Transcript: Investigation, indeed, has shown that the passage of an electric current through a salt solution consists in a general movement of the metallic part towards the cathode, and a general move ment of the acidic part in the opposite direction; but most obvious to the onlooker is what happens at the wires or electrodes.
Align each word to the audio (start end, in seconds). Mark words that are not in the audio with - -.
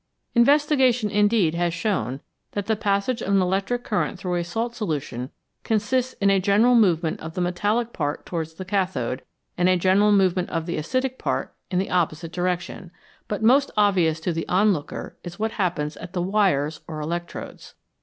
Investigation, 0.33 1.11
indeed, 1.11 1.53
has 1.53 1.75
shown 1.75 2.21
that 2.53 2.65
the 2.65 2.75
passage 2.75 3.21
of 3.21 3.31
an 3.35 3.39
electric 3.39 3.83
current 3.83 4.17
through 4.17 4.33
a 4.33 4.43
salt 4.43 4.73
solution 4.73 5.29
consists 5.63 6.13
in 6.13 6.31
a 6.31 6.39
general 6.39 6.73
movement 6.73 7.19
of 7.19 7.35
the 7.35 7.39
metallic 7.41 7.93
part 7.93 8.25
towards 8.25 8.55
the 8.55 8.65
cathode, 8.65 9.21
and 9.59 9.69
a 9.69 9.77
general 9.77 10.11
move 10.11 10.35
ment 10.35 10.49
of 10.49 10.65
the 10.65 10.77
acidic 10.77 11.19
part 11.19 11.53
in 11.69 11.77
the 11.77 11.91
opposite 11.91 12.31
direction; 12.31 12.89
but 13.27 13.43
most 13.43 13.69
obvious 13.77 14.19
to 14.21 14.33
the 14.33 14.47
onlooker 14.49 15.17
is 15.23 15.37
what 15.37 15.51
happens 15.51 15.95
at 15.97 16.13
the 16.13 16.21
wires 16.23 16.81
or 16.87 16.99
electrodes. 16.99 17.75